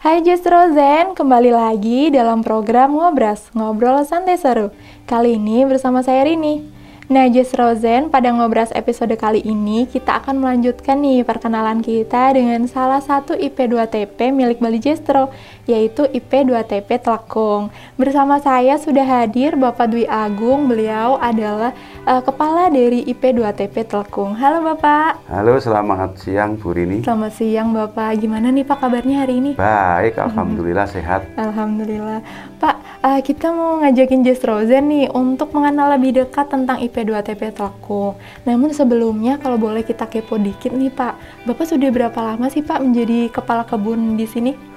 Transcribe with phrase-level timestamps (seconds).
[0.00, 4.72] Hai Justru Zen, kembali lagi dalam program Ngobras, Ngobrol Santai Seru.
[5.04, 6.64] Kali ini bersama saya Rini.
[7.10, 12.62] Nah, Just Rosen, pada ngobras episode kali ini kita akan melanjutkan nih perkenalan kita dengan
[12.70, 15.26] salah satu IP2TP milik Bali Jestro,
[15.66, 17.74] yaitu IP2TP Telekung.
[17.98, 21.74] Bersama saya sudah hadir Bapak Dwi Agung, beliau adalah
[22.06, 24.38] uh, kepala dari IP2TP Telekung.
[24.38, 25.26] Halo Bapak.
[25.26, 27.02] Halo, selamat siang Bu Rini.
[27.02, 29.58] Selamat siang Bapak, gimana nih Pak kabarnya hari ini?
[29.58, 31.26] Baik, Alhamdulillah sehat.
[31.34, 32.22] Alhamdulillah.
[32.62, 37.26] Pak, uh, kita mau ngajakin Just Rosen nih untuk mengenal lebih dekat tentang IP 2
[37.26, 38.16] TP Telkom.
[38.46, 42.80] Namun sebelumnya kalau boleh kita kepo dikit nih Pak, Bapak sudah berapa lama sih Pak
[42.80, 44.69] menjadi kepala kebun di sini?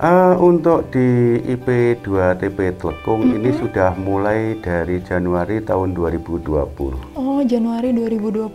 [0.00, 3.36] Uh, untuk di IP 2 TP Telekung mm -hmm.
[3.36, 7.20] ini sudah mulai dari Januari tahun 2020.
[7.20, 8.48] Oh, Januari 2020.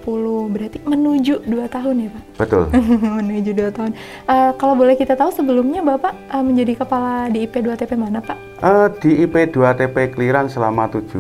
[0.50, 2.24] Berarti menuju 2 tahun ya, Pak?
[2.42, 2.64] Betul.
[3.22, 3.92] menuju 2 tahun.
[4.26, 8.26] Uh, kalau boleh kita tahu sebelumnya Bapak uh, menjadi kepala di IP 2 TP mana,
[8.26, 8.38] Pak?
[8.66, 11.14] Uh, di IP 2 TP Kliran selama 7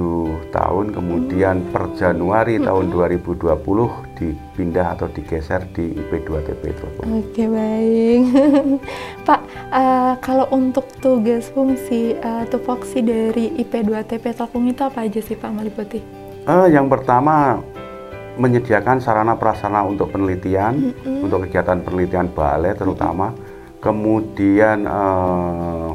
[0.49, 1.69] tahun, kemudian hmm.
[1.69, 2.65] per Januari hmm.
[2.65, 7.21] tahun 2020 dipindah atau digeser di IP 2 TP Telekung.
[7.21, 8.21] Oke, baik.
[9.27, 15.35] Pak, uh, kalau untuk tugas fungsi uh, tupoksi dari IP2TP Telkom itu apa aja sih
[15.35, 15.99] Pak Maliputi?
[16.47, 17.59] Uh, yang pertama
[18.35, 21.25] menyediakan sarana prasarana untuk penelitian, mm -hmm.
[21.27, 23.79] untuk kegiatan penelitian balai terutama, mm -hmm.
[23.79, 25.91] kemudian uh,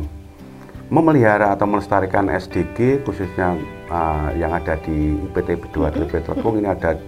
[0.91, 3.55] memelihara atau melestarikan SDG khususnya
[3.89, 6.99] uh, yang ada di IPT 2 TP Telkom ini ada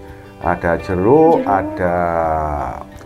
[0.43, 1.47] ada jeruk, jeruk.
[1.47, 1.97] ada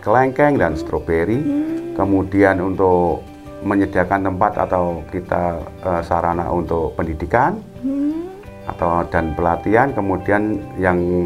[0.01, 1.37] kelengkeng dan stroberi.
[1.37, 1.93] Hmm.
[1.97, 3.25] Kemudian untuk
[3.65, 8.29] menyediakan tempat atau kita uh, sarana untuk pendidikan hmm.
[8.69, 11.25] atau dan pelatihan kemudian yang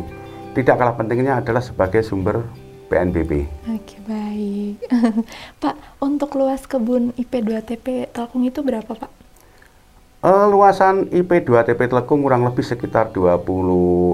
[0.55, 2.43] tidak kalah pentingnya adalah sebagai sumber
[2.87, 3.47] PNBP.
[3.71, 4.83] Oke baik,
[5.63, 5.75] Pak.
[6.03, 9.11] Untuk luas kebun IP2TP Telkung itu berapa Pak?
[10.21, 13.43] Uh, luasan IP2TP Telkung kurang lebih sekitar 20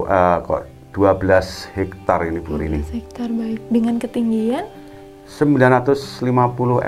[0.08, 2.80] uh, kok 12 hektar ini Bu Rini.
[2.88, 3.60] hektar baik.
[3.68, 4.66] Dengan ketinggian?
[5.28, 6.24] 950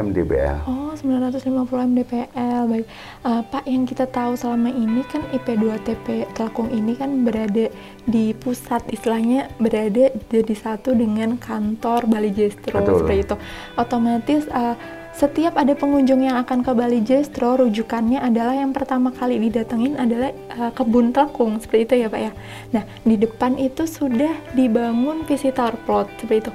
[0.01, 0.65] mdpl.
[0.65, 1.45] Oh, 950
[1.93, 2.63] mdpl.
[2.73, 2.87] Baik.
[3.21, 7.69] Uh, Pak, yang kita tahu selama ini kan IP2TP Telakung ini kan berada
[8.09, 13.37] di pusat istilahnya berada jadi satu dengan kantor Bali Jestro seperti itu.
[13.77, 14.73] Otomatis uh,
[15.21, 20.33] setiap ada pengunjung yang akan ke Bali Jestro, rujukannya adalah yang pertama kali didatengin adalah
[20.57, 22.33] uh, kebun telkung, seperti itu ya Pak ya.
[22.73, 26.53] Nah, di depan itu sudah dibangun visitor plot, seperti itu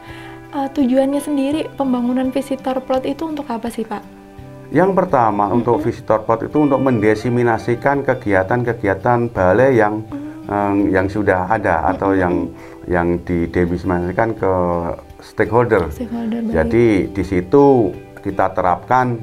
[0.58, 4.02] uh, tujuannya sendiri pembangunan visitor plot itu untuk apa sih Pak?
[4.74, 5.58] Yang pertama mm-hmm.
[5.62, 10.50] untuk visitor plot itu untuk mendesiminasikan kegiatan-kegiatan balai yang mm-hmm.
[10.50, 11.92] um, yang sudah ada mm-hmm.
[11.94, 12.34] atau yang
[12.90, 14.54] yang didesiminasikan ke
[15.22, 15.94] stakeholder.
[15.94, 17.94] stakeholder Jadi di situ
[18.26, 19.22] kita terapkan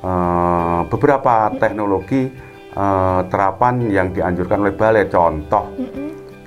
[0.00, 2.32] uh, beberapa teknologi
[2.72, 5.04] uh, terapan yang dianjurkan oleh balai.
[5.12, 5.76] Contoh.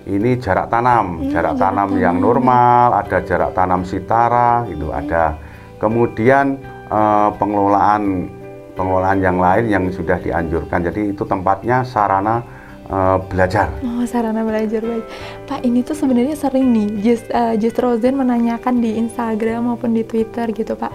[0.03, 5.39] Ini jarak tanam, jarak tanam yang normal, ada jarak tanam sitara, itu ada.
[5.79, 6.59] Kemudian
[6.91, 8.27] uh, pengelolaan
[8.75, 10.83] pengelolaan yang lain yang sudah dianjurkan.
[10.83, 12.43] Jadi itu tempatnya sarana
[12.91, 13.71] uh, belajar.
[13.79, 15.05] Oh, sarana belajar baik.
[15.47, 20.03] Pak, ini tuh sebenarnya sering nih Just uh, Just Rosen menanyakan di Instagram maupun di
[20.03, 20.91] Twitter gitu, Pak.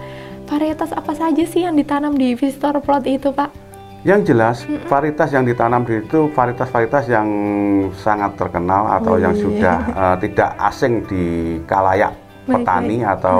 [0.49, 3.53] Varietas apa saja sih yang ditanam di visitor plot itu, Pak?
[4.01, 4.57] Yang jelas
[4.89, 7.29] varietas yang ditanam di itu varietas-varietas yang
[7.93, 9.43] sangat terkenal atau oh, yang iya.
[9.45, 12.17] sudah uh, tidak asing di kalayak
[12.49, 13.13] baik, petani baik.
[13.13, 13.39] atau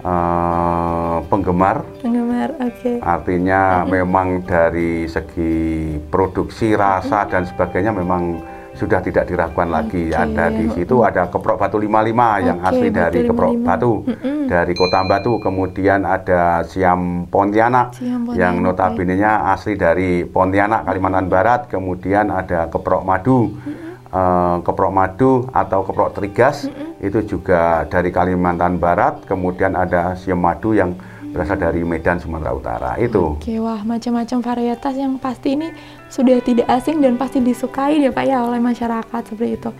[0.00, 1.84] uh, penggemar.
[2.00, 2.72] Penggemar, oke.
[2.80, 2.96] Okay.
[3.04, 8.40] Artinya memang dari segi produksi rasa dan sebagainya memang
[8.74, 10.10] sudah tidak diragukan lagi.
[10.10, 10.18] Okay.
[10.18, 14.46] Ada di situ ada keprok batu 55 okay, yang asli dari keprok batu mm-hmm.
[14.46, 15.32] dari kota Batu.
[15.42, 21.60] Kemudian ada siam Pontianak, siam Pontianak yang notabene-nya asli dari Pontianak Kalimantan Barat.
[21.66, 23.50] Kemudian ada keprok madu.
[23.50, 23.88] Mm-hmm.
[24.10, 27.06] Uh, keprok madu atau keprok trigas mm-hmm.
[27.06, 29.22] itu juga dari Kalimantan Barat.
[29.26, 30.98] Kemudian ada siam madu yang
[31.30, 33.38] berasal dari Medan Sumatera Utara itu.
[33.38, 35.70] Oke, wah macam-macam varietas yang pasti ini
[36.10, 39.70] sudah tidak asing dan pasti disukai ya Pak ya oleh masyarakat seperti itu.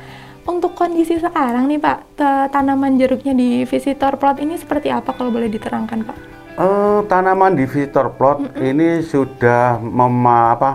[0.48, 2.16] Untuk kondisi sekarang nih Pak,
[2.50, 6.16] tanaman jeruknya di visitor plot ini seperti apa kalau boleh diterangkan Pak?
[6.56, 8.70] Uh, tanaman di visitor plot mm -hmm.
[8.72, 10.70] ini sudah mema apa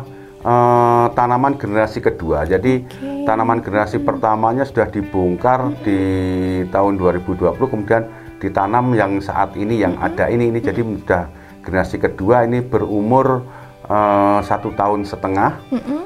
[0.45, 2.45] uh, tanaman generasi kedua.
[2.45, 3.25] Jadi okay.
[3.25, 4.09] tanaman generasi mm -hmm.
[4.09, 5.83] pertamanya sudah dibongkar mm -hmm.
[5.83, 5.99] di
[6.69, 8.03] tahun 2020 kemudian
[8.39, 10.07] ditanam yang saat ini yang mm-hmm.
[10.11, 11.23] ada ini ini jadi sudah
[11.65, 13.41] generasi kedua ini berumur
[13.89, 15.51] uh, satu tahun setengah.
[15.71, 16.01] Mm-hmm.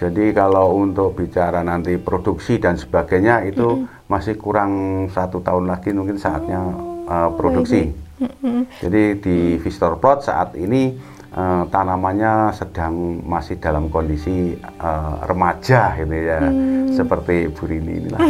[0.00, 4.08] Jadi kalau untuk bicara nanti produksi dan sebagainya itu mm-hmm.
[4.08, 4.72] masih kurang
[5.12, 6.60] satu tahun lagi mungkin saatnya
[7.08, 7.90] uh, produksi.
[8.20, 8.58] Mm-hmm.
[8.84, 10.96] Jadi di visitor plot saat ini
[11.34, 16.94] uh, tanamannya sedang masih dalam kondisi uh, remaja ini ya hmm.
[16.94, 18.20] seperti Bu Rini inilah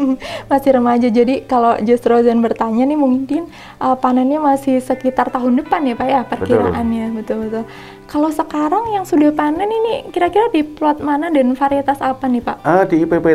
[0.50, 3.50] masih remaja jadi kalau Just Rosen bertanya nih mungkin
[3.82, 7.64] uh, panennya masih sekitar tahun depan ya Pak ya perkiraannya betul betul,
[8.06, 12.56] kalau sekarang yang sudah panen ini kira-kira di plot mana dan varietas apa nih Pak?
[12.62, 13.26] Uh, di IPP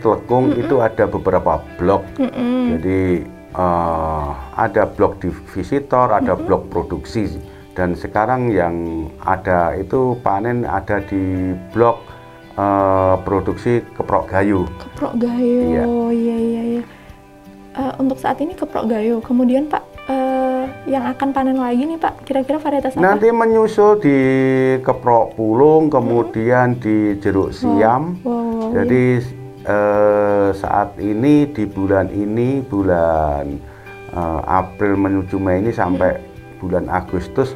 [0.00, 0.62] Telekung mm -mm.
[0.64, 2.62] itu ada beberapa blok mm -mm.
[2.78, 3.00] jadi
[3.58, 6.46] uh, ada blok di visitor ada mm -mm.
[6.46, 11.98] blok produksi dan sekarang yang ada itu panen ada di blok
[12.54, 14.64] uh, produksi keprok gayo.
[14.78, 16.62] Keprok gayo, iya iya iya.
[16.78, 16.82] iya.
[17.74, 19.18] Uh, untuk saat ini keprok gayo.
[19.18, 23.02] Kemudian Pak, uh, yang akan panen lagi nih Pak, kira-kira varietas apa?
[23.02, 24.18] Nanti menyusul di
[24.78, 26.80] keprok pulung, kemudian hmm.
[26.80, 28.22] di jeruk siam.
[28.22, 28.30] Wow.
[28.30, 29.04] Wow, wow, Jadi
[29.66, 33.58] uh, saat ini di bulan ini bulan
[34.14, 36.33] uh, April menuju Mei ini sampai hmm
[36.64, 37.52] bulan Agustus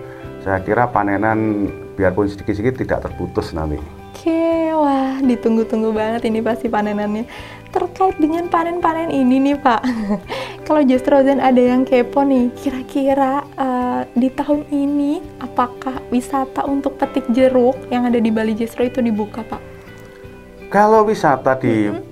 [0.49, 1.69] saya kira panenan
[1.99, 3.77] biarpun sedikit-sedikit tidak terputus nanti.
[4.15, 7.27] Oke, wah ditunggu-tunggu banget ini pasti panenannya.
[7.69, 9.83] Terkait dengan panen-panen ini nih Pak,
[10.67, 16.97] kalau justru Rosen ada yang kepo nih, kira-kira uh, di tahun ini apakah wisata untuk
[16.97, 19.61] petik jeruk yang ada di Bali Jestro itu dibuka Pak?
[20.73, 22.08] Kalau wisata di mm -hmm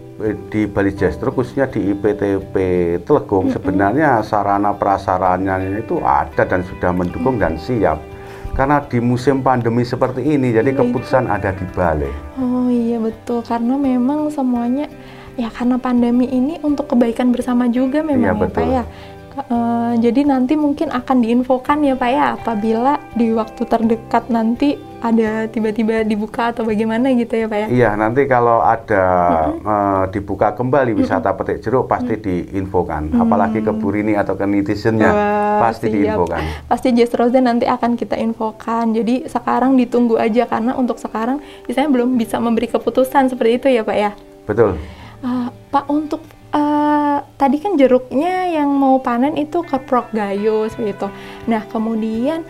[0.48, 2.54] di Bali Jestro khususnya di IPTP
[3.04, 3.56] Telegung mm -hmm.
[3.60, 7.56] sebenarnya sarana prasarannya itu ada dan sudah mendukung mm -hmm.
[7.56, 7.98] dan siap
[8.56, 12.08] karena di musim pandemi seperti ini jadi iya, keputusan ada di Bali.
[12.40, 14.88] Oh iya betul karena memang semuanya
[15.36, 18.56] ya karena pandemi ini untuk kebaikan bersama juga memang iya, ya betul.
[18.56, 18.84] Pak ya.
[19.36, 25.44] Uh, jadi nanti mungkin akan diinfokan ya Pak ya apabila di waktu terdekat nanti ada
[25.52, 27.66] tiba-tiba dibuka atau bagaimana gitu ya Pak ya?
[27.69, 29.04] Iya nanti kalau ada
[29.52, 29.66] mm-hmm.
[29.66, 31.38] uh, dibuka kembali wisata mm-hmm.
[31.38, 32.26] petik jeruk pasti mm-hmm.
[32.52, 33.22] diinfokan mm-hmm.
[33.22, 35.94] apalagi ke Burini atau ke netizennya Wah, pasti siap.
[35.94, 36.43] diinfokan.
[36.64, 41.90] Pasti Just Rosen nanti akan kita infokan jadi sekarang ditunggu aja karena untuk sekarang misalnya
[41.92, 44.10] belum bisa memberi keputusan seperti itu ya Pak ya?
[44.49, 44.81] Betul.
[45.20, 46.25] Uh, Pak untuk
[46.56, 51.08] uh, tadi kan jeruknya yang mau panen itu keprok gayo seperti itu.
[51.50, 52.44] Nah kemudian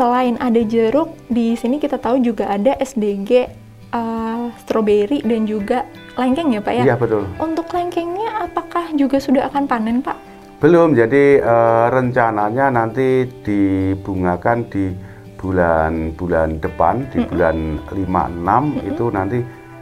[0.00, 3.52] selain ada jeruk di sini kita tahu juga ada SDG
[3.92, 5.84] uh, eh, stroberi dan juga
[6.16, 6.82] lengkeng ya pak ya?
[6.88, 7.28] Iya betul.
[7.36, 10.16] Untuk lengkengnya apakah juga sudah akan panen pak?
[10.64, 14.88] Belum, jadi uh, rencananya nanti dibungakan di
[15.36, 17.30] bulan-bulan depan, di mm -hmm.
[17.32, 17.56] bulan
[17.92, 18.90] 5-6 mm -hmm.
[18.92, 19.38] itu nanti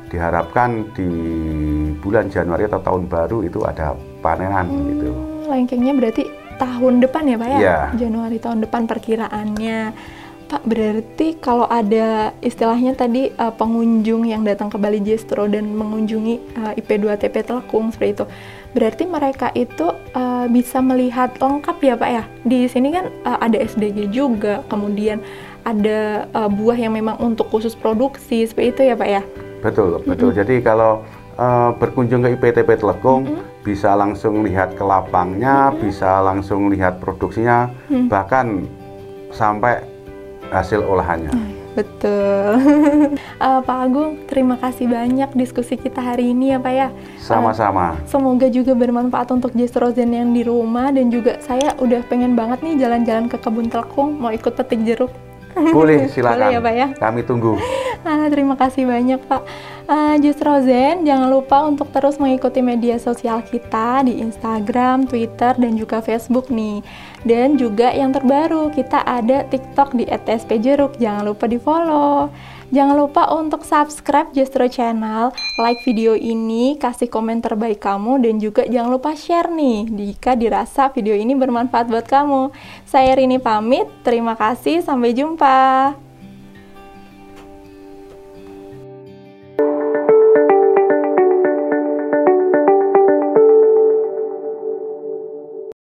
[0.09, 1.11] diharapkan di
[2.01, 3.93] bulan Januari atau tahun baru itu ada
[4.25, 5.11] panenan hmm, gitu.
[5.47, 6.25] Lengkengnya berarti
[6.59, 7.59] tahun depan ya Pak ya?
[7.59, 7.83] Yeah.
[7.97, 9.81] Januari tahun depan perkiraannya.
[10.49, 16.57] Pak berarti kalau ada istilahnya tadi uh, pengunjung yang datang ke Bali Jestro dan mengunjungi
[16.57, 18.25] uh, IP2TP Telekung seperti itu,
[18.73, 22.25] berarti mereka itu uh, bisa melihat lengkap ya Pak ya?
[22.49, 25.21] Di sini kan uh, ada SDG juga, kemudian
[25.69, 29.23] ada uh, buah yang memang untuk khusus produksi seperti itu ya Pak ya?
[29.61, 30.33] Betul, betul.
[30.33, 30.41] Mm -hmm.
[30.41, 31.05] Jadi kalau
[31.37, 33.58] uh, berkunjung ke IPTP Telekung mm -hmm.
[33.69, 35.83] Bisa langsung lihat ke lapangnya, mm -hmm.
[35.85, 38.07] bisa langsung lihat produksinya, mm -hmm.
[38.09, 38.65] bahkan
[39.29, 39.85] sampai
[40.49, 41.59] hasil olahannya.
[41.77, 42.59] Betul.
[43.39, 46.89] uh, Pak Agung, terima kasih banyak diskusi kita hari ini ya Pak ya.
[47.21, 47.95] Sama-sama.
[47.95, 52.35] Uh, semoga juga bermanfaat untuk Just Rosen yang di rumah dan juga saya udah pengen
[52.35, 55.13] banget nih jalan-jalan ke kebun telkung, mau ikut petik jeruk.
[55.77, 56.39] Boleh, silakan.
[56.39, 56.89] Boleh ya, Pak ya.
[56.97, 57.55] Kami tunggu.
[58.07, 59.43] Ah, terima kasih banyak, Pak.
[59.91, 65.75] Uh, Just Rosen, jangan lupa untuk terus mengikuti media sosial kita di Instagram, Twitter, dan
[65.75, 66.81] juga Facebook nih.
[67.27, 70.97] Dan juga yang terbaru, kita ada TikTok di @tspjeruk.
[71.03, 72.31] Jangan lupa di-follow.
[72.69, 78.69] Jangan lupa untuk subscribe Justro Channel, like video ini, kasih komen terbaik kamu, dan juga
[78.69, 82.53] jangan lupa share nih jika dirasa video ini bermanfaat buat kamu.
[82.85, 86.08] Saya Rini pamit, terima kasih, sampai jumpa.